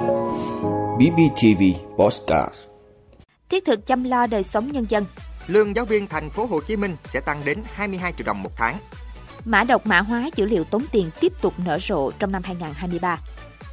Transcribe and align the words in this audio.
BBTV 0.00 1.62
Postcard 1.96 2.54
Thiết 3.48 3.64
thực 3.64 3.86
chăm 3.86 4.04
lo 4.04 4.26
đời 4.26 4.42
sống 4.42 4.72
nhân 4.72 4.86
dân. 4.88 5.04
Lương 5.46 5.76
giáo 5.76 5.84
viên 5.84 6.06
thành 6.06 6.30
phố 6.30 6.46
Hồ 6.46 6.60
Chí 6.60 6.76
Minh 6.76 6.96
sẽ 7.04 7.20
tăng 7.20 7.44
đến 7.44 7.62
22 7.72 8.12
triệu 8.12 8.26
đồng 8.26 8.42
một 8.42 8.50
tháng. 8.56 8.78
Mã 9.44 9.64
độc 9.64 9.86
mã 9.86 10.00
hóa 10.00 10.30
dữ 10.36 10.44
liệu 10.44 10.64
tốn 10.64 10.84
tiền 10.92 11.10
tiếp 11.20 11.32
tục 11.42 11.54
nở 11.58 11.78
rộ 11.78 12.10
trong 12.10 12.32
năm 12.32 12.42
2023. 12.42 13.18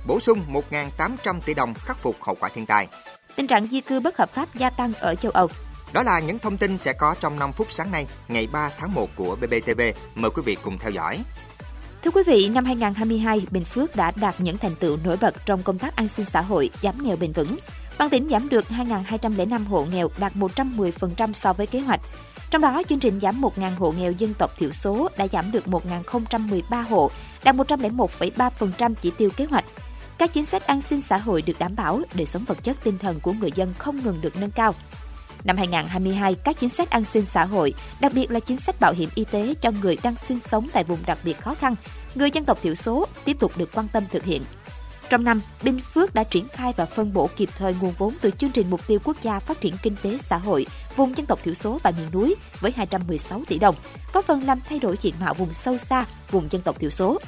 Bổ 0.08 0.20
sung 0.20 0.40
1.800 0.71 1.41
tỷ 1.41 1.54
đồng 1.54 1.73
khắc 1.73 1.98
phục 1.98 2.16
hậu 2.21 2.36
quả 2.39 2.50
thiên 2.50 2.66
tai. 2.66 2.88
Tình 3.36 3.48
trạng 3.48 3.68
di 3.68 3.82
cư 3.82 4.00
bất 4.00 4.18
hợp 4.18 4.30
pháp 4.30 4.55
gia 4.55 4.70
tăng 4.70 4.94
ở 4.94 5.16
châu 5.16 5.32
Âu. 5.32 5.50
Đó 5.94 6.04
là 6.04 6.20
những 6.20 6.39
thông 6.39 6.57
tin 6.57 6.78
sẽ 6.78 6.94
có 6.94 7.16
trong 7.20 7.39
5 7.39 7.52
phút 7.52 7.68
sáng 7.70 7.91
nay, 7.91 8.07
ngày 8.28 8.48
3 8.52 8.71
tháng 8.78 8.94
1 8.94 9.09
của 9.16 9.36
BBTV. 9.36 9.82
Mời 10.16 10.32
quý 10.32 10.41
vị 10.46 10.57
cùng 10.64 10.78
theo 10.78 10.91
dõi. 10.91 11.20
Thưa 12.04 12.11
quý 12.11 12.23
vị, 12.27 12.50
năm 12.54 12.66
2022, 12.66 13.41
Bình 13.52 13.66
Phước 13.66 13.95
đã 13.95 14.11
đạt 14.16 14.41
những 14.41 14.57
thành 14.57 14.75
tựu 14.75 14.97
nổi 15.04 15.18
bật 15.21 15.46
trong 15.46 15.64
công 15.64 15.77
tác 15.77 15.96
an 15.96 16.07
sinh 16.07 16.25
xã 16.25 16.41
hội, 16.41 16.70
giảm 16.82 17.04
nghèo 17.04 17.15
bền 17.15 17.32
vững. 17.32 17.57
Toàn 17.97 18.10
tỉnh 18.10 18.29
giảm 18.29 18.50
được 18.50 18.65
2.205 18.70 19.65
hộ 19.65 19.86
nghèo, 19.92 20.10
đạt 20.18 20.36
110% 20.36 21.33
so 21.33 21.54
với 21.54 21.68
kế 21.68 21.79
hoạch. 21.79 22.01
Trong 22.50 22.61
đó, 22.61 22.83
chương 22.87 23.00
trình 23.00 23.20
giảm 23.20 23.42
1.000 23.42 23.75
hộ 23.75 23.92
nghèo 23.92 24.11
dân 24.11 24.33
tộc 24.33 24.51
thiểu 24.57 24.71
số 24.71 25.10
đã 25.18 25.28
giảm 25.28 25.51
được 25.51 25.64
1.013 25.65 26.83
hộ, 26.83 27.11
đạt 27.43 27.56
101,3% 27.56 28.93
chỉ 29.01 29.11
tiêu 29.18 29.29
kế 29.37 29.45
hoạch. 29.45 29.65
Các 30.18 30.34
chính 30.34 30.45
sách 30.45 30.68
an 30.68 30.82
sinh 30.82 31.01
xã 31.01 31.18
hội 31.18 31.42
được 31.42 31.59
đảm 31.59 31.75
bảo, 31.75 32.02
đời 32.14 32.25
sống 32.25 32.44
vật 32.44 32.64
chất 32.64 32.78
tinh 32.84 32.98
thần 32.98 33.20
của 33.20 33.34
người 33.34 33.52
dân 33.56 33.73
không 33.78 34.03
ngừng 34.03 34.22
được 34.22 34.36
nâng 34.36 34.52
cao. 34.52 34.75
Năm 35.47 35.58
2022, 35.58 36.36
các 36.36 36.59
chính 36.59 36.69
sách 36.69 36.89
an 36.89 37.03
sinh 37.03 37.25
xã 37.25 37.45
hội, 37.45 37.73
đặc 38.00 38.14
biệt 38.16 38.31
là 38.31 38.39
chính 38.39 38.58
sách 38.58 38.80
bảo 38.80 38.94
hiểm 38.94 39.09
y 39.16 39.23
tế 39.23 39.53
cho 39.61 39.72
người 39.72 39.97
đang 40.03 40.16
sinh 40.16 40.39
sống 40.39 40.67
tại 40.73 40.83
vùng 40.83 41.00
đặc 41.06 41.17
biệt 41.23 41.39
khó 41.39 41.56
khăn, 41.56 41.75
người 42.16 42.31
dân 42.31 42.45
tộc 42.45 42.59
thiểu 42.61 42.75
số 42.75 43.08
tiếp 43.25 43.38
tục 43.39 43.52
được 43.58 43.70
quan 43.73 43.88
tâm 43.88 44.03
thực 44.11 44.23
hiện. 44.23 44.44
Trong 45.09 45.23
năm, 45.23 45.42
Bình 45.64 45.80
Phước 45.80 46.14
đã 46.14 46.23
triển 46.23 46.47
khai 46.47 46.73
và 46.78 46.86
phân 46.86 47.14
bổ 47.14 47.30
kịp 47.36 47.50
thời 47.58 47.75
nguồn 47.81 47.94
vốn 47.97 48.14
từ 48.22 48.31
chương 48.31 48.52
trình 48.52 48.70
mục 48.70 48.88
tiêu 48.88 49.00
quốc 49.03 49.18
gia 49.22 49.40
phát 49.40 49.62
triển 49.62 49.73
kinh 49.81 49.95
tế 50.02 50.18
xã 50.18 50.38
hội 50.38 50.66
vùng 50.95 51.18
dân 51.18 51.25
tộc 51.25 51.40
thiểu 51.44 51.53
số 51.53 51.80
và 51.84 51.92
miền 51.92 52.12
núi 52.12 52.36
với 52.59 52.72
216 52.75 53.42
tỷ 53.48 53.59
đồng, 53.59 53.75
có 54.14 54.22
phần 54.22 54.44
làm 54.44 54.59
thay 54.70 54.80
đổi 54.80 54.95
diện 55.02 55.14
mạo 55.20 55.34
vùng 55.34 55.53
sâu 55.53 55.78
xa, 55.78 56.06
vùng 56.31 56.48
dân 56.50 56.62
tộc 56.62 56.80
thiểu 56.80 56.90
số. 56.90 57.20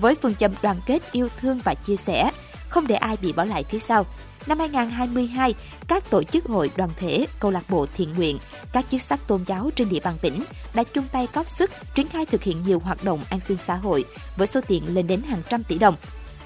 Với 0.00 0.14
phương 0.14 0.34
châm 0.34 0.52
đoàn 0.62 0.76
kết, 0.86 1.12
yêu 1.12 1.28
thương 1.40 1.60
và 1.64 1.74
chia 1.74 1.96
sẻ, 1.96 2.30
không 2.68 2.86
để 2.86 2.94
ai 2.94 3.16
bị 3.22 3.32
bỏ 3.32 3.44
lại 3.44 3.64
phía 3.64 3.78
sau, 3.78 4.06
năm 4.46 4.58
2022, 4.58 5.54
các 5.88 6.10
tổ 6.10 6.22
chức 6.22 6.46
hội 6.46 6.70
đoàn 6.76 6.90
thể, 6.96 7.26
câu 7.40 7.50
lạc 7.50 7.70
bộ 7.70 7.86
thiện 7.96 8.14
nguyện, 8.14 8.38
các 8.72 8.84
chức 8.90 9.00
sắc 9.00 9.26
tôn 9.26 9.44
giáo 9.46 9.70
trên 9.76 9.88
địa 9.88 10.00
bàn 10.04 10.14
tỉnh 10.20 10.44
đã 10.74 10.84
chung 10.84 11.04
tay 11.12 11.28
góp 11.34 11.48
sức 11.48 11.70
triển 11.94 12.08
khai 12.08 12.26
thực 12.26 12.42
hiện 12.42 12.62
nhiều 12.66 12.78
hoạt 12.78 13.04
động 13.04 13.20
an 13.30 13.40
sinh 13.40 13.56
xã 13.66 13.74
hội 13.74 14.04
với 14.36 14.46
số 14.46 14.60
tiền 14.68 14.94
lên 14.94 15.06
đến 15.06 15.22
hàng 15.22 15.42
trăm 15.48 15.62
tỷ 15.62 15.78
đồng. 15.78 15.96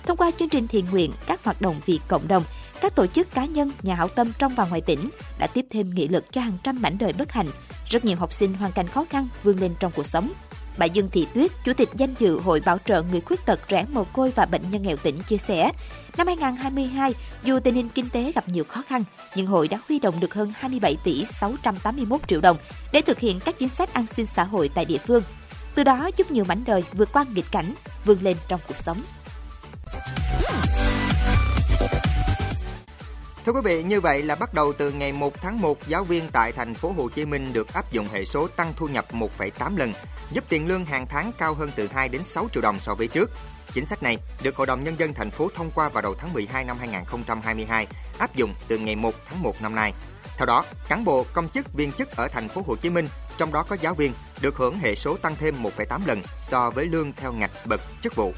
Thông 0.07 0.17
qua 0.17 0.31
chương 0.39 0.49
trình 0.49 0.69
thiện 0.69 0.87
nguyện, 0.91 1.13
các 1.27 1.45
hoạt 1.45 1.61
động 1.61 1.81
vì 1.87 2.01
cộng 2.09 2.29
đồng, 2.29 2.45
các 2.81 2.95
tổ 2.95 3.07
chức 3.07 3.35
cá 3.35 3.45
nhân, 3.45 3.73
nhà 3.83 3.95
hảo 3.95 4.09
tâm 4.09 4.33
trong 4.39 4.55
và 4.55 4.67
ngoài 4.67 4.81
tỉnh 4.81 5.11
đã 5.39 5.47
tiếp 5.47 5.67
thêm 5.71 5.95
nghị 5.95 6.09
lực 6.09 6.33
cho 6.33 6.41
hàng 6.41 6.59
trăm 6.63 6.83
mảnh 6.83 6.99
đời 6.99 7.13
bất 7.13 7.33
hạnh. 7.33 7.49
Rất 7.89 8.05
nhiều 8.05 8.17
học 8.17 8.33
sinh 8.33 8.55
hoàn 8.55 8.73
cảnh 8.73 8.89
khó 8.89 9.05
khăn 9.11 9.29
vươn 9.43 9.61
lên 9.61 9.75
trong 9.81 9.93
cuộc 9.97 10.07
sống. 10.07 10.33
Bà 10.79 10.87
Dương 10.87 11.09
Thị 11.11 11.27
Tuyết, 11.35 11.51
Chủ 11.65 11.73
tịch 11.73 11.89
danh 11.95 12.15
dự 12.19 12.41
Hội 12.41 12.61
Bảo 12.65 12.79
trợ 12.85 13.03
Người 13.03 13.21
Khuyết 13.21 13.47
tật 13.47 13.61
trẻ 13.69 13.87
mồ 13.93 14.05
côi 14.05 14.31
và 14.31 14.47
bệnh 14.47 14.71
nhân 14.71 14.83
nghèo 14.83 14.97
tỉnh 14.97 15.23
chia 15.23 15.37
sẻ, 15.37 15.73
năm 16.17 16.27
2022, 16.27 17.15
dù 17.43 17.61
tình 17.61 17.75
hình 17.75 17.89
kinh 17.89 18.09
tế 18.09 18.33
gặp 18.33 18.49
nhiều 18.49 18.65
khó 18.69 18.83
khăn, 18.87 19.05
nhưng 19.37 19.47
hội 19.47 19.69
đã 19.69 19.79
huy 19.89 19.99
động 19.99 20.21
được 20.21 20.35
hơn 20.35 20.53
27 20.55 20.97
tỷ 21.05 21.25
681 21.25 22.21
triệu 22.29 22.41
đồng 22.41 22.57
để 22.93 23.01
thực 23.01 23.19
hiện 23.19 23.41
các 23.41 23.59
chính 23.59 23.69
sách 23.69 23.95
an 23.95 24.07
sinh 24.07 24.27
xã 24.27 24.45
hội 24.45 24.71
tại 24.75 24.85
địa 24.85 24.99
phương. 24.99 25.23
Từ 25.75 25.85
đó 25.85 26.11
giúp 26.17 26.31
nhiều 26.31 26.45
mảnh 26.45 26.65
đời 26.67 26.85
vượt 26.93 27.13
qua 27.13 27.25
nghịch 27.35 27.51
cảnh, 27.51 27.75
vươn 28.05 28.19
lên 28.23 28.37
trong 28.49 28.61
cuộc 28.69 28.77
sống. 28.77 29.03
Thưa 33.45 33.53
quý 33.53 33.61
vị, 33.65 33.83
như 33.83 34.01
vậy 34.01 34.23
là 34.23 34.35
bắt 34.35 34.55
đầu 34.55 34.73
từ 34.73 34.93
ngày 34.93 35.13
1 35.13 35.43
tháng 35.43 35.61
1, 35.61 35.87
giáo 35.87 36.05
viên 36.05 36.29
tại 36.33 36.53
thành 36.53 36.75
phố 36.75 36.93
Hồ 36.97 37.09
Chí 37.09 37.25
Minh 37.25 37.53
được 37.53 37.73
áp 37.73 37.93
dụng 37.93 38.09
hệ 38.13 38.25
số 38.25 38.49
tăng 38.49 38.73
thu 38.77 38.89
nhập 38.89 39.07
1,8 39.11 39.77
lần, 39.77 39.93
giúp 40.33 40.45
tiền 40.49 40.69
lương 40.69 40.85
hàng 40.85 41.07
tháng 41.07 41.33
cao 41.39 41.55
hơn 41.55 41.71
từ 41.77 41.89
2 41.93 42.09
đến 42.09 42.25
6 42.25 42.49
triệu 42.53 42.63
đồng 42.63 42.81
so 42.81 42.95
với 42.95 43.09
trước. 43.09 43.31
Chính 43.73 43.87
sách 43.87 44.03
này 44.03 44.19
được 44.43 44.57
Hội 44.57 44.67
đồng 44.67 44.85
Nhân 44.85 44.99
dân 44.99 45.15
thành 45.15 45.31
phố 45.31 45.49
thông 45.55 45.71
qua 45.75 45.89
vào 45.89 46.03
đầu 46.03 46.15
tháng 46.15 46.33
12 46.33 46.65
năm 46.65 46.77
2022, 46.79 47.87
áp 48.19 48.37
dụng 48.37 48.55
từ 48.69 48.79
ngày 48.79 48.97
1 48.97 49.15
tháng 49.29 49.43
1 49.43 49.63
năm 49.63 49.75
nay. 49.75 49.93
Theo 50.37 50.47
đó, 50.47 50.65
cán 50.89 51.05
bộ, 51.05 51.27
công 51.33 51.49
chức, 51.49 51.73
viên 51.75 51.93
chức 51.93 52.17
ở 52.17 52.29
thành 52.29 52.49
phố 52.49 52.63
Hồ 52.67 52.77
Chí 52.77 52.91
Minh, 52.91 53.09
trong 53.37 53.53
đó 53.53 53.63
có 53.69 53.77
giáo 53.81 53.95
viên, 53.95 54.13
được 54.41 54.57
hưởng 54.57 54.79
hệ 54.79 54.95
số 54.95 55.17
tăng 55.17 55.37
thêm 55.37 55.63
1,8 55.63 56.01
lần 56.07 56.23
so 56.43 56.71
với 56.71 56.87
lương 56.87 57.13
theo 57.13 57.33
ngạch 57.33 57.67
bậc 57.67 57.81
chức 58.01 58.17
vụ. 58.17 58.33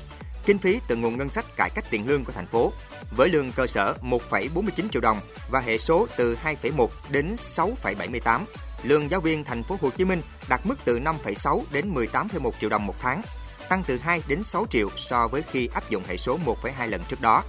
Kinh 0.47 0.59
phí 0.59 0.81
từ 0.89 0.97
nguồn 0.97 1.19
ngân 1.19 1.31
sách 1.31 1.45
cải 1.57 1.71
cách 1.71 1.85
tiền 1.91 2.09
lương 2.09 2.25
của 2.25 2.33
thành 2.33 2.47
phố 2.47 2.73
với 3.17 3.29
lương 3.29 3.53
cơ 3.53 3.67
sở 3.67 3.95
1,49 4.03 4.89
triệu 4.89 5.03
đồng 5.03 5.21
và 5.51 5.61
hệ 5.61 5.79
số 5.79 6.07
từ 6.17 6.37
2,1 6.45 6.89
đến 7.11 7.35
6,78. 7.35 8.41
Lương 8.83 9.11
giáo 9.11 9.21
viên 9.21 9.45
thành 9.45 9.63
phố 9.63 9.77
Hồ 9.81 9.91
Chí 9.91 10.05
Minh 10.05 10.21
đạt 10.49 10.67
mức 10.67 10.79
từ 10.85 10.99
5,6 10.99 11.63
đến 11.73 11.95
18,1 11.95 12.51
triệu 12.61 12.71
đồng 12.71 12.87
một 12.87 12.95
tháng, 13.01 13.23
tăng 13.69 13.85
từ 13.87 13.99
2 13.99 14.23
đến 14.29 14.43
6 14.43 14.67
triệu 14.71 14.89
so 14.97 15.29
với 15.29 15.43
khi 15.51 15.69
áp 15.75 15.91
dụng 15.91 16.03
hệ 16.09 16.17
số 16.17 16.39
1,2 16.47 16.89
lần 16.89 17.03
trước 17.09 17.21
đó. 17.21 17.43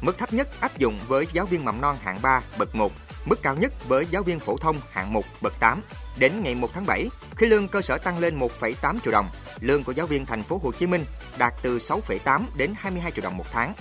Mức 0.00 0.18
thấp 0.18 0.32
nhất 0.32 0.60
áp 0.60 0.78
dụng 0.78 1.00
với 1.08 1.26
giáo 1.32 1.46
viên 1.46 1.64
mầm 1.64 1.80
non 1.80 1.96
hạng 2.02 2.22
3 2.22 2.40
bậc 2.58 2.74
1, 2.74 2.92
mức 3.26 3.42
cao 3.42 3.56
nhất 3.56 3.72
với 3.88 4.06
giáo 4.10 4.22
viên 4.22 4.40
phổ 4.40 4.56
thông 4.56 4.76
hạng 4.90 5.12
1 5.12 5.22
bậc 5.40 5.60
8. 5.60 5.82
Đến 6.18 6.42
ngày 6.42 6.54
1 6.54 6.68
tháng 6.74 6.86
7, 6.86 7.08
khi 7.36 7.46
lương 7.46 7.68
cơ 7.68 7.82
sở 7.82 7.98
tăng 7.98 8.18
lên 8.18 8.38
1,8 8.38 8.98
triệu 9.04 9.12
đồng, 9.12 9.28
lương 9.60 9.84
của 9.84 9.92
giáo 9.92 10.06
viên 10.06 10.26
thành 10.26 10.42
phố 10.42 10.60
Hồ 10.62 10.72
Chí 10.72 10.86
Minh 10.86 11.04
đạt 11.38 11.54
từ 11.62 11.78
6,8 11.78 12.44
đến 12.56 12.72
22 12.76 13.12
triệu 13.12 13.24
đồng 13.24 13.36
một 13.36 13.46
tháng. 13.52 13.72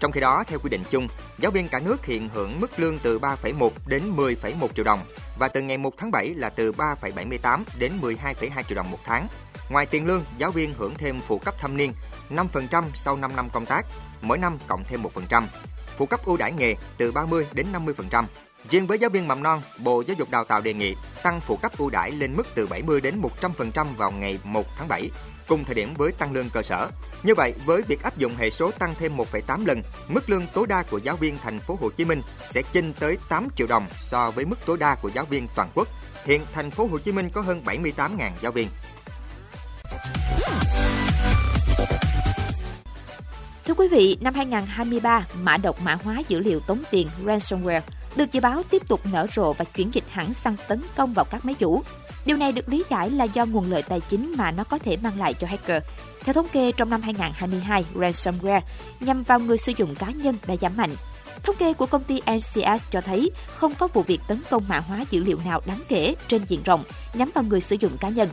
Trong 0.00 0.12
khi 0.12 0.20
đó, 0.20 0.44
theo 0.46 0.58
quy 0.58 0.70
định 0.70 0.84
chung, 0.90 1.08
giáo 1.38 1.50
viên 1.50 1.68
cả 1.68 1.80
nước 1.80 2.06
hiện 2.06 2.28
hưởng 2.28 2.60
mức 2.60 2.70
lương 2.80 2.98
từ 2.98 3.18
3,1 3.18 3.70
đến 3.86 4.16
10,1 4.16 4.68
triệu 4.74 4.84
đồng 4.84 5.00
và 5.38 5.48
từ 5.48 5.62
ngày 5.62 5.78
1 5.78 5.94
tháng 5.96 6.10
7 6.10 6.34
là 6.36 6.48
từ 6.48 6.72
3,78 6.72 7.64
đến 7.78 7.92
12,2 8.00 8.62
triệu 8.62 8.76
đồng 8.76 8.90
một 8.90 8.98
tháng. 9.04 9.28
Ngoài 9.68 9.86
tiền 9.86 10.06
lương, 10.06 10.24
giáo 10.38 10.50
viên 10.50 10.74
hưởng 10.74 10.94
thêm 10.94 11.20
phụ 11.20 11.38
cấp 11.38 11.54
thâm 11.60 11.76
niên 11.76 11.92
5% 12.30 12.84
sau 12.94 13.16
5 13.16 13.36
năm 13.36 13.50
công 13.52 13.66
tác, 13.66 13.86
mỗi 14.22 14.38
năm 14.38 14.58
cộng 14.66 14.84
thêm 14.84 15.02
1%. 15.02 15.44
Phụ 15.96 16.06
cấp 16.06 16.24
ưu 16.24 16.36
đãi 16.36 16.52
nghề 16.52 16.74
từ 16.98 17.12
30 17.12 17.46
đến 17.52 17.66
50%. 17.72 18.24
Riêng 18.70 18.86
với 18.86 18.98
giáo 18.98 19.10
viên 19.10 19.28
mầm 19.28 19.42
non, 19.42 19.62
Bộ 19.78 20.02
Giáo 20.06 20.16
dục 20.18 20.30
Đào 20.30 20.44
tạo 20.44 20.60
đề 20.60 20.74
nghị 20.74 20.94
tăng 21.22 21.40
phụ 21.40 21.56
cấp 21.56 21.72
ưu 21.78 21.90
đãi 21.90 22.10
lên 22.10 22.36
mức 22.36 22.46
từ 22.54 22.66
70 22.66 23.00
đến 23.00 23.22
100% 23.40 23.86
vào 23.96 24.10
ngày 24.12 24.38
1 24.44 24.66
tháng 24.76 24.88
7, 24.88 25.10
cùng 25.48 25.64
thời 25.64 25.74
điểm 25.74 25.94
với 25.94 26.12
tăng 26.12 26.32
lương 26.32 26.50
cơ 26.50 26.62
sở. 26.62 26.88
Như 27.22 27.34
vậy, 27.34 27.54
với 27.66 27.82
việc 27.88 28.02
áp 28.02 28.18
dụng 28.18 28.36
hệ 28.36 28.50
số 28.50 28.70
tăng 28.70 28.94
thêm 28.98 29.16
1,8 29.16 29.66
lần, 29.66 29.82
mức 30.08 30.30
lương 30.30 30.46
tối 30.54 30.66
đa 30.66 30.82
của 30.82 30.98
giáo 30.98 31.16
viên 31.16 31.36
thành 31.38 31.58
phố 31.58 31.78
Hồ 31.80 31.90
Chí 31.90 32.04
Minh 32.04 32.22
sẽ 32.44 32.62
chênh 32.72 32.92
tới 32.92 33.18
8 33.28 33.48
triệu 33.56 33.66
đồng 33.66 33.86
so 33.98 34.30
với 34.30 34.44
mức 34.44 34.58
tối 34.66 34.76
đa 34.78 34.94
của 34.94 35.10
giáo 35.14 35.24
viên 35.24 35.46
toàn 35.54 35.68
quốc. 35.74 35.88
Hiện 36.24 36.42
thành 36.52 36.70
phố 36.70 36.86
Hồ 36.86 36.98
Chí 36.98 37.12
Minh 37.12 37.30
có 37.30 37.40
hơn 37.40 37.62
78.000 37.64 38.30
giáo 38.40 38.52
viên. 38.52 38.68
Thưa 43.64 43.74
quý 43.74 43.88
vị, 43.88 44.18
năm 44.20 44.34
2023, 44.34 45.26
mã 45.42 45.56
độc 45.56 45.80
mã 45.82 45.94
hóa 45.94 46.22
dữ 46.28 46.38
liệu 46.38 46.60
tống 46.60 46.82
tiền 46.90 47.08
ransomware 47.24 47.80
được 48.16 48.32
dự 48.32 48.40
báo 48.40 48.62
tiếp 48.70 48.88
tục 48.88 49.00
nở 49.12 49.26
rộ 49.32 49.52
và 49.52 49.64
chuyển 49.64 49.94
dịch 49.94 50.04
hẳn 50.10 50.34
sang 50.34 50.56
tấn 50.68 50.82
công 50.96 51.14
vào 51.14 51.24
các 51.24 51.44
máy 51.44 51.54
chủ. 51.54 51.82
Điều 52.24 52.36
này 52.36 52.52
được 52.52 52.68
lý 52.68 52.84
giải 52.90 53.10
là 53.10 53.24
do 53.24 53.46
nguồn 53.46 53.70
lợi 53.70 53.82
tài 53.82 54.00
chính 54.00 54.34
mà 54.36 54.50
nó 54.50 54.64
có 54.64 54.78
thể 54.78 54.96
mang 54.96 55.18
lại 55.18 55.34
cho 55.34 55.46
hacker. 55.46 55.82
Theo 56.24 56.32
thống 56.32 56.48
kê, 56.52 56.72
trong 56.72 56.90
năm 56.90 57.02
2022, 57.02 57.84
ransomware 57.94 58.60
nhằm 59.00 59.22
vào 59.22 59.40
người 59.40 59.58
sử 59.58 59.72
dụng 59.76 59.94
cá 59.94 60.10
nhân 60.10 60.36
đã 60.46 60.54
giảm 60.60 60.76
mạnh. 60.76 60.96
Thống 61.42 61.56
kê 61.56 61.72
của 61.72 61.86
công 61.86 62.04
ty 62.04 62.20
NCS 62.36 62.84
cho 62.90 63.00
thấy 63.00 63.30
không 63.54 63.74
có 63.74 63.88
vụ 63.88 64.02
việc 64.02 64.20
tấn 64.28 64.40
công 64.50 64.64
mã 64.68 64.78
hóa 64.78 65.04
dữ 65.10 65.24
liệu 65.24 65.38
nào 65.44 65.62
đáng 65.66 65.80
kể 65.88 66.14
trên 66.28 66.42
diện 66.44 66.62
rộng 66.64 66.84
nhắm 67.14 67.30
vào 67.34 67.44
người 67.44 67.60
sử 67.60 67.76
dụng 67.80 67.96
cá 68.00 68.08
nhân. 68.08 68.28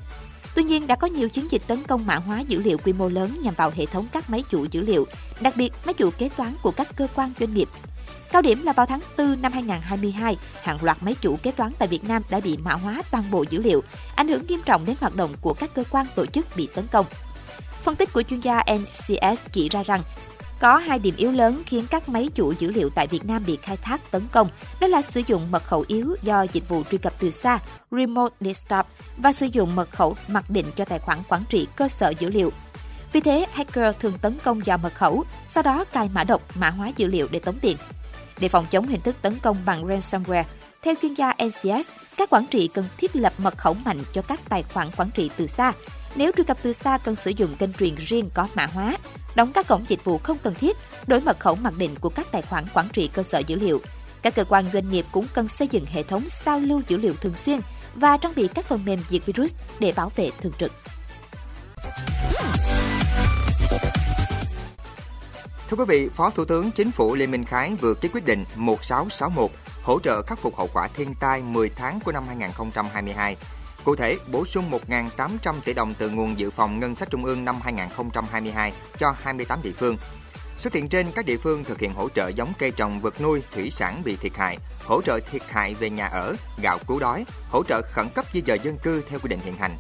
Tuy 0.56 0.64
nhiên, 0.64 0.88
đã 0.88 0.96
có 0.96 1.08
nhiều 1.08 1.30
chiến 1.30 1.52
dịch 1.52 1.62
tấn 1.68 1.84
công 1.84 2.06
mã 2.06 2.16
hóa 2.16 2.40
dữ 2.40 2.62
liệu 2.64 2.78
quy 2.78 2.94
mô 2.94 3.10
lớn 3.10 3.38
nhằm 3.44 3.54
vào 3.54 3.72
hệ 3.76 3.86
thống 3.86 4.08
các 4.12 4.30
máy 4.30 4.44
chủ 4.50 4.66
dữ 4.72 4.82
liệu, 4.82 5.08
đặc 5.42 5.56
biệt 5.58 5.74
máy 5.86 5.94
chủ 5.94 6.10
kế 6.18 6.30
toán 6.30 6.54
của 6.62 6.72
các 6.72 6.96
cơ 6.96 7.08
quan 7.16 7.34
doanh 7.40 7.54
nghiệp. 7.54 7.68
Cao 8.32 8.42
điểm 8.42 8.64
là 8.64 8.74
vào 8.74 8.86
tháng 8.86 9.00
4 9.18 9.42
năm 9.42 9.52
2022, 9.52 10.38
hàng 10.62 10.78
loạt 10.82 11.04
máy 11.04 11.16
chủ 11.22 11.38
kế 11.44 11.52
toán 11.52 11.72
tại 11.80 11.88
Việt 11.88 12.04
Nam 12.04 12.22
đã 12.30 12.40
bị 12.40 12.58
mã 12.58 12.74
hóa 12.74 13.02
toàn 13.12 13.24
bộ 13.32 13.46
dữ 13.50 13.62
liệu, 13.62 13.84
ảnh 14.16 14.28
hưởng 14.28 14.48
nghiêm 14.48 14.62
trọng 14.66 14.86
đến 14.86 14.96
hoạt 15.00 15.16
động 15.16 15.34
của 15.42 15.54
các 15.54 15.74
cơ 15.74 15.84
quan 15.90 16.06
tổ 16.16 16.26
chức 16.26 16.46
bị 16.56 16.70
tấn 16.76 16.88
công. 16.92 17.06
Phân 17.82 17.96
tích 17.96 18.14
của 18.14 18.22
chuyên 18.22 18.40
gia 18.40 18.64
NCS 18.74 19.42
chỉ 19.52 19.70
ra 19.70 19.84
rằng 19.84 20.02
có 20.60 20.78
hai 20.78 21.00
điểm 21.00 21.16
yếu 21.18 21.32
lớn 21.32 21.62
khiến 21.66 21.86
các 21.90 22.10
máy 22.10 22.30
chủ 22.36 22.54
dữ 22.60 22.72
liệu 22.72 22.90
tại 22.90 23.08
Việt 23.08 23.26
Nam 23.26 23.44
bị 23.48 23.58
khai 23.62 23.78
thác 23.78 24.12
tấn 24.12 24.28
công, 24.32 24.50
đó 24.82 24.88
là 24.88 25.02
sử 25.02 25.22
dụng 25.28 25.52
mật 25.52 25.64
khẩu 25.66 25.86
yếu 25.88 26.16
do 26.22 26.42
dịch 26.42 26.70
vụ 26.70 26.84
truy 26.92 26.98
cập 26.98 27.14
từ 27.20 27.30
xa 27.30 27.60
Remote 27.92 28.36
Desktop 28.42 28.86
và 29.18 29.32
sử 29.32 29.46
dụng 29.46 29.76
mật 29.76 29.92
khẩu 29.92 30.16
mặc 30.28 30.50
định 30.50 30.66
cho 30.76 30.86
tài 30.86 31.00
khoản 31.00 31.18
quản 31.28 31.44
trị 31.50 31.68
cơ 31.76 31.88
sở 31.88 32.10
dữ 32.20 32.30
liệu. 32.30 32.52
Vì 33.12 33.20
thế, 33.20 33.46
hacker 33.54 33.96
thường 34.00 34.14
tấn 34.22 34.38
công 34.44 34.62
vào 34.66 34.78
mật 34.78 34.94
khẩu, 34.94 35.24
sau 35.46 35.64
đó 35.64 35.86
cài 35.92 36.10
mã 36.14 36.24
độc, 36.24 36.42
mã 36.56 36.70
hóa 36.70 36.92
dữ 36.98 37.08
liệu 37.08 37.28
để 37.32 37.40
tống 37.40 37.60
tiền. 37.62 37.78
Để 38.40 38.48
phòng 38.48 38.66
chống 38.70 38.88
hình 38.88 39.02
thức 39.02 39.16
tấn 39.22 39.40
công 39.40 39.58
bằng 39.66 39.88
ransomware, 39.88 40.44
theo 40.82 40.94
chuyên 41.02 41.14
gia 41.14 41.34
NCS, 41.46 41.90
các 42.18 42.30
quản 42.30 42.46
trị 42.46 42.70
cần 42.74 42.86
thiết 42.98 43.16
lập 43.16 43.34
mật 43.38 43.58
khẩu 43.58 43.74
mạnh 43.74 44.04
cho 44.14 44.22
các 44.22 44.40
tài 44.50 44.64
khoản 44.64 44.88
quản 44.98 45.10
trị 45.12 45.30
từ 45.38 45.48
xa. 45.48 45.74
Nếu 46.16 46.32
truy 46.38 46.44
cập 46.44 46.58
từ 46.64 46.74
xa 46.74 46.98
cần 46.98 47.16
sử 47.16 47.32
dụng 47.32 47.56
kênh 47.56 47.74
truyền 47.74 47.96
riêng 47.96 48.30
có 48.34 48.48
mã 48.56 48.66
hóa, 48.66 48.98
đóng 49.36 49.52
các 49.54 49.68
cổng 49.68 49.86
dịch 49.88 50.04
vụ 50.04 50.18
không 50.18 50.38
cần 50.38 50.56
thiết, 50.56 50.78
đổi 51.08 51.22
mật 51.22 51.40
khẩu 51.40 51.56
mặc 51.56 51.74
định 51.78 51.96
của 52.02 52.10
các 52.10 52.28
tài 52.32 52.42
khoản 52.42 52.66
quản 52.74 52.90
trị 52.94 53.10
cơ 53.14 53.24
sở 53.24 53.40
dữ 53.40 53.56
liệu. 53.56 53.82
Các 54.22 54.36
cơ 54.36 54.44
quan 54.44 54.66
doanh 54.74 54.92
nghiệp 54.92 55.06
cũng 55.12 55.26
cần 55.34 55.48
xây 55.48 55.68
dựng 55.68 55.86
hệ 55.86 56.04
thống 56.04 56.30
sao 56.30 56.60
lưu 56.60 56.82
dữ 56.88 56.98
liệu 56.98 57.14
thường 57.14 57.36
xuyên 57.36 57.60
và 57.96 58.18
trang 58.18 58.34
bị 58.36 58.48
các 58.48 58.66
phần 58.66 58.86
mềm 58.86 59.00
diệt 59.10 59.26
virus 59.26 59.54
để 59.80 59.92
bảo 59.92 60.12
vệ 60.16 60.32
thường 60.42 60.54
trực. 60.60 60.72
Thưa 65.70 65.78
quý 65.78 65.86
vị, 65.88 66.10
Phó 66.10 66.30
Thủ 66.30 66.46
tướng 66.46 66.72
Chính 66.72 66.92
phủ 66.92 67.16
Lê 67.16 67.28
Minh 67.28 67.46
Khái 67.46 67.76
vừa 67.82 67.94
ký 67.94 68.10
quyết 68.14 68.26
định 68.26 68.46
1661 68.56 69.52
hỗ 69.84 70.00
trợ 70.00 70.22
khắc 70.22 70.40
phục 70.40 70.58
hậu 70.58 70.70
quả 70.74 70.88
thiên 70.88 71.16
tai 71.20 71.42
10 71.42 71.70
tháng 71.70 72.00
của 72.06 72.12
năm 72.12 72.24
2022. 72.28 73.38
Cụ 73.84 73.96
thể, 73.96 74.18
bổ 74.32 74.46
sung 74.46 74.72
1.800 74.90 75.54
tỷ 75.66 75.74
đồng 75.74 75.94
từ 75.98 76.10
nguồn 76.10 76.40
dự 76.40 76.52
phòng 76.52 76.80
ngân 76.80 76.96
sách 76.96 77.10
trung 77.10 77.26
ương 77.26 77.46
năm 77.46 77.60
2022 77.64 78.74
cho 78.98 79.16
28 79.22 79.62
địa 79.64 79.72
phương. 79.72 79.98
Số 80.58 80.70
tiền 80.74 80.90
trên 80.90 81.12
các 81.16 81.26
địa 81.26 81.38
phương 81.38 81.64
thực 81.64 81.80
hiện 81.80 81.94
hỗ 81.94 82.10
trợ 82.10 82.28
giống 82.28 82.54
cây 82.60 82.72
trồng 82.72 83.02
vật 83.02 83.22
nuôi, 83.22 83.44
thủy 83.52 83.72
sản 83.72 84.02
bị 84.06 84.16
thiệt 84.16 84.38
hại, 84.38 84.58
hỗ 84.86 85.02
trợ 85.02 85.20
thiệt 85.32 85.42
hại 85.48 85.74
về 85.74 85.90
nhà 85.90 86.06
ở, 86.06 86.36
gạo 86.62 86.78
cứu 86.88 87.00
đói, 87.00 87.26
hỗ 87.50 87.64
trợ 87.64 87.82
khẩn 87.94 88.10
cấp 88.16 88.26
di 88.34 88.42
dời 88.48 88.60
dân 88.64 88.78
cư 88.78 89.02
theo 89.10 89.20
quy 89.20 89.30
định 89.30 89.40
hiện 89.40 89.56
hành. 89.56 89.78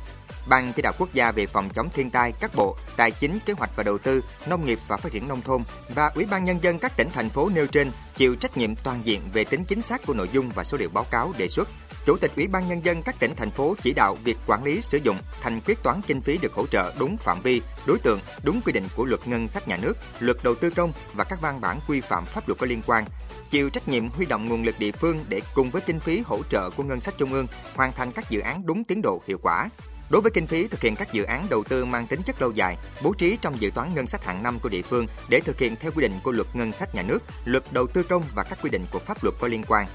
Ban 0.49 0.73
chỉ 0.73 0.81
đạo 0.81 0.93
quốc 0.97 1.13
gia 1.13 1.31
về 1.31 1.45
phòng 1.45 1.69
chống 1.69 1.89
thiên 1.93 2.09
tai 2.09 2.31
các 2.31 2.51
bộ 2.55 2.75
Tài 2.97 3.11
chính, 3.11 3.39
Kế 3.45 3.53
hoạch 3.53 3.71
và 3.75 3.83
Đầu 3.83 3.97
tư, 3.97 4.23
Nông 4.47 4.65
nghiệp 4.65 4.79
và 4.87 4.97
Phát 4.97 5.11
triển 5.11 5.27
nông 5.27 5.41
thôn 5.41 5.63
và 5.89 6.11
Ủy 6.15 6.25
ban 6.25 6.43
nhân 6.43 6.63
dân 6.63 6.79
các 6.79 6.97
tỉnh 6.97 7.07
thành 7.13 7.29
phố 7.29 7.49
nêu 7.49 7.67
trên 7.67 7.91
chịu 8.15 8.35
trách 8.35 8.57
nhiệm 8.57 8.75
toàn 8.75 8.99
diện 9.03 9.21
về 9.33 9.43
tính 9.43 9.63
chính 9.65 9.81
xác 9.81 10.05
của 10.05 10.13
nội 10.13 10.29
dung 10.33 10.49
và 10.55 10.63
số 10.63 10.77
liệu 10.77 10.89
báo 10.89 11.05
cáo 11.11 11.33
đề 11.37 11.47
xuất. 11.47 11.69
Chủ 12.05 12.17
tịch 12.17 12.31
Ủy 12.35 12.47
ban 12.47 12.69
nhân 12.69 12.85
dân 12.85 13.01
các 13.01 13.15
tỉnh 13.19 13.35
thành 13.35 13.51
phố 13.51 13.75
chỉ 13.81 13.93
đạo 13.93 14.17
việc 14.23 14.37
quản 14.47 14.63
lý 14.63 14.81
sử 14.81 14.99
dụng 15.03 15.17
thành 15.41 15.61
quyết 15.65 15.83
toán 15.83 16.01
kinh 16.07 16.21
phí 16.21 16.37
được 16.37 16.53
hỗ 16.53 16.67
trợ 16.67 16.93
đúng 16.99 17.17
phạm 17.17 17.41
vi, 17.41 17.61
đối 17.85 17.99
tượng, 17.99 18.19
đúng 18.43 18.61
quy 18.61 18.73
định 18.73 18.87
của 18.95 19.05
luật 19.05 19.27
ngân 19.27 19.47
sách 19.47 19.67
nhà 19.67 19.77
nước, 19.77 19.97
luật 20.19 20.37
đầu 20.43 20.55
tư 20.55 20.69
công 20.69 20.93
và 21.13 21.23
các 21.23 21.41
văn 21.41 21.61
bản 21.61 21.79
quy 21.87 22.01
phạm 22.01 22.25
pháp 22.25 22.47
luật 22.47 22.59
có 22.59 22.67
liên 22.67 22.81
quan 22.85 23.05
chịu 23.49 23.69
trách 23.69 23.87
nhiệm 23.87 24.09
huy 24.09 24.25
động 24.25 24.49
nguồn 24.49 24.63
lực 24.63 24.75
địa 24.79 24.91
phương 24.91 25.25
để 25.29 25.41
cùng 25.55 25.69
với 25.69 25.81
kinh 25.81 25.99
phí 25.99 26.23
hỗ 26.25 26.43
trợ 26.49 26.69
của 26.69 26.83
ngân 26.83 26.99
sách 26.99 27.13
trung 27.17 27.33
ương 27.33 27.47
hoàn 27.75 27.91
thành 27.91 28.11
các 28.11 28.29
dự 28.29 28.39
án 28.39 28.65
đúng 28.65 28.83
tiến 28.83 29.01
độ 29.01 29.21
hiệu 29.27 29.37
quả. 29.41 29.69
Đối 30.09 30.21
với 30.21 30.31
kinh 30.31 30.47
phí 30.47 30.67
thực 30.67 30.81
hiện 30.81 30.95
các 30.95 31.13
dự 31.13 31.23
án 31.23 31.47
đầu 31.49 31.63
tư 31.69 31.85
mang 31.85 32.07
tính 32.07 32.21
chất 32.21 32.41
lâu 32.41 32.51
dài, 32.51 32.77
bố 33.03 33.13
trí 33.13 33.37
trong 33.41 33.61
dự 33.61 33.71
toán 33.75 33.95
ngân 33.95 34.07
sách 34.07 34.25
hàng 34.25 34.43
năm 34.43 34.59
của 34.59 34.69
địa 34.69 34.81
phương 34.81 35.07
để 35.29 35.39
thực 35.39 35.59
hiện 35.59 35.75
theo 35.79 35.91
quy 35.95 36.01
định 36.01 36.19
của 36.23 36.31
luật 36.31 36.47
ngân 36.53 36.71
sách 36.71 36.95
nhà 36.95 37.01
nước, 37.01 37.19
luật 37.45 37.63
đầu 37.71 37.87
tư 37.87 38.03
công 38.03 38.23
và 38.35 38.43
các 38.43 38.59
quy 38.61 38.69
định 38.69 38.85
của 38.91 38.99
pháp 38.99 39.23
luật 39.23 39.35
có 39.39 39.47
liên 39.47 39.63
quan. 39.67 39.87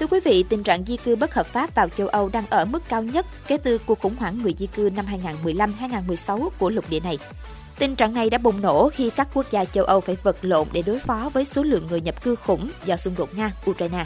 Thưa 0.00 0.06
quý 0.06 0.20
vị, 0.24 0.44
tình 0.48 0.62
trạng 0.62 0.84
di 0.84 0.96
cư 0.96 1.16
bất 1.16 1.34
hợp 1.34 1.46
pháp 1.46 1.74
vào 1.74 1.88
châu 1.88 2.08
Âu 2.08 2.28
đang 2.28 2.46
ở 2.50 2.64
mức 2.64 2.82
cao 2.88 3.02
nhất 3.02 3.26
kể 3.46 3.56
từ 3.56 3.78
cuộc 3.78 4.00
khủng 4.00 4.16
hoảng 4.16 4.42
người 4.42 4.54
di 4.58 4.66
cư 4.66 4.90
năm 4.96 5.06
2015-2016 5.44 6.48
của 6.58 6.70
lục 6.70 6.84
địa 6.90 7.00
này. 7.00 7.18
Tình 7.78 7.94
trạng 7.94 8.14
này 8.14 8.30
đã 8.30 8.38
bùng 8.38 8.60
nổ 8.60 8.88
khi 8.88 9.10
các 9.10 9.28
quốc 9.34 9.46
gia 9.50 9.64
châu 9.64 9.84
Âu 9.84 10.00
phải 10.00 10.16
vật 10.22 10.36
lộn 10.42 10.68
để 10.72 10.82
đối 10.86 10.98
phó 10.98 11.30
với 11.32 11.44
số 11.44 11.62
lượng 11.62 11.86
người 11.90 12.00
nhập 12.00 12.22
cư 12.22 12.36
khủng 12.36 12.70
do 12.84 12.96
xung 12.96 13.14
đột 13.14 13.28
Nga-Ukraine 13.34 14.04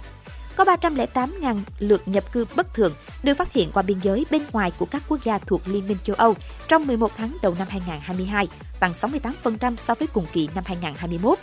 có 0.57 0.65
308.000 0.65 1.61
lượt 1.79 2.09
nhập 2.09 2.33
cư 2.33 2.47
bất 2.57 2.75
thường 2.75 2.93
được 3.23 3.35
phát 3.35 3.53
hiện 3.53 3.71
qua 3.75 3.83
biên 3.83 3.99
giới 4.03 4.27
bên 4.31 4.43
ngoài 4.53 4.73
của 4.79 4.87
các 4.87 5.03
quốc 5.09 5.25
gia 5.25 5.39
thuộc 5.39 5.69
Liên 5.69 5.89
minh 5.89 5.97
châu 6.03 6.17
Âu 6.17 6.35
trong 6.69 6.87
11 6.87 7.13
tháng 7.17 7.37
đầu 7.43 7.55
năm 7.59 7.69
2022, 7.71 8.49
tăng 8.81 8.93
68% 8.93 9.77
so 9.77 9.95
với 9.95 10.09
cùng 10.09 10.27
kỳ 10.33 10.49
năm 10.55 10.65
2021. 10.67 11.39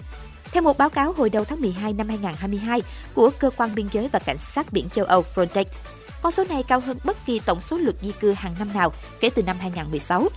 Theo 0.52 0.64
một 0.64 0.78
báo 0.78 0.90
cáo 0.90 1.14
hồi 1.14 1.30
đầu 1.30 1.46
tháng 1.46 1.62
12 1.62 1.94
năm 1.94 2.08
2022 2.08 2.82
của 3.14 3.30
Cơ 3.40 3.50
quan 3.58 3.76
Biên 3.76 3.88
giới 3.92 4.10
và 4.12 4.20
Cảnh 4.20 4.38
sát 4.38 4.74
biển 4.74 4.90
châu 4.90 5.06
Âu 5.06 5.26
Frontex, 5.36 5.66
con 6.22 6.32
số 6.32 6.44
này 6.50 6.64
cao 6.64 6.80
hơn 6.80 6.98
bất 7.04 7.26
kỳ 7.26 7.40
tổng 7.40 7.60
số 7.60 7.78
lượt 7.78 7.96
di 8.02 8.12
cư 8.12 8.32
hàng 8.32 8.56
năm 8.60 8.74
nào 8.74 8.94
kể 9.20 9.30
từ 9.30 9.44
năm 9.44 9.58
2016. 9.60 10.28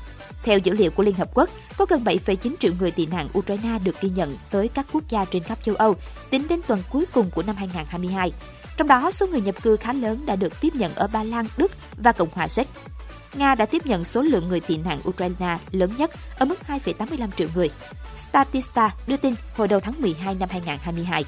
Theo 0.42 0.58
dữ 0.58 0.72
liệu 0.72 0.90
của 0.90 1.02
Liên 1.02 1.14
Hợp 1.14 1.28
Quốc, 1.34 1.50
có 1.76 1.86
gần 1.88 2.04
7,9 2.04 2.54
triệu 2.60 2.72
người 2.80 2.90
tị 2.90 3.06
nạn 3.06 3.28
Ukraine 3.38 3.78
được 3.84 4.00
ghi 4.00 4.08
nhận 4.08 4.36
tới 4.50 4.68
các 4.68 4.86
quốc 4.92 5.04
gia 5.08 5.24
trên 5.24 5.42
khắp 5.42 5.58
châu 5.62 5.74
Âu 5.74 5.94
tính 6.30 6.48
đến 6.48 6.60
tuần 6.66 6.82
cuối 6.90 7.04
cùng 7.12 7.30
của 7.30 7.42
năm 7.42 7.56
2022. 7.56 8.32
Trong 8.76 8.88
đó, 8.88 9.10
số 9.10 9.26
người 9.26 9.40
nhập 9.40 9.62
cư 9.62 9.76
khá 9.76 9.92
lớn 9.92 10.26
đã 10.26 10.36
được 10.36 10.60
tiếp 10.60 10.74
nhận 10.74 10.94
ở 10.94 11.06
Ba 11.06 11.22
Lan, 11.22 11.46
Đức 11.56 11.72
và 11.96 12.12
Cộng 12.12 12.28
hòa 12.32 12.48
Séc. 12.48 12.68
Nga 13.34 13.54
đã 13.54 13.66
tiếp 13.66 13.86
nhận 13.86 14.04
số 14.04 14.22
lượng 14.22 14.48
người 14.48 14.60
tị 14.60 14.76
nạn 14.76 15.00
Ukraine 15.08 15.58
lớn 15.70 15.92
nhất 15.98 16.10
ở 16.38 16.46
mức 16.46 16.58
2,85 16.68 17.28
triệu 17.36 17.48
người. 17.54 17.70
Statista 18.16 18.90
đưa 19.06 19.16
tin 19.16 19.34
hồi 19.56 19.68
đầu 19.68 19.80
tháng 19.80 19.94
12 19.98 20.34
năm 20.34 20.48
2022. 20.52 21.24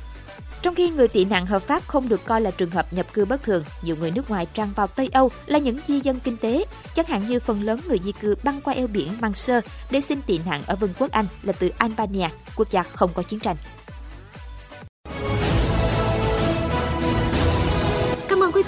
Trong 0.62 0.74
khi 0.74 0.90
người 0.90 1.08
tị 1.08 1.24
nạn 1.24 1.46
hợp 1.46 1.62
pháp 1.62 1.82
không 1.86 2.08
được 2.08 2.24
coi 2.24 2.40
là 2.40 2.50
trường 2.50 2.70
hợp 2.70 2.92
nhập 2.92 3.06
cư 3.12 3.24
bất 3.24 3.42
thường, 3.42 3.64
nhiều 3.82 3.96
người 3.96 4.10
nước 4.10 4.30
ngoài 4.30 4.46
tràn 4.54 4.72
vào 4.76 4.86
Tây 4.86 5.08
Âu 5.12 5.30
là 5.46 5.58
những 5.58 5.78
di 5.86 6.00
dân 6.00 6.20
kinh 6.20 6.36
tế, 6.36 6.64
chẳng 6.94 7.06
hạn 7.06 7.26
như 7.28 7.40
phần 7.40 7.62
lớn 7.62 7.80
người 7.88 7.98
di 8.04 8.12
cư 8.12 8.34
băng 8.42 8.60
qua 8.60 8.74
eo 8.74 8.86
biển 8.86 9.12
Manchester 9.20 9.64
để 9.90 10.00
xin 10.00 10.22
tị 10.22 10.40
nạn 10.46 10.62
ở 10.66 10.76
Vương 10.76 10.94
quốc 10.98 11.10
Anh 11.10 11.26
là 11.42 11.52
từ 11.52 11.68
Albania, 11.78 12.28
quốc 12.56 12.70
gia 12.70 12.82
không 12.82 13.10
có 13.14 13.22
chiến 13.22 13.40
tranh. 13.40 13.56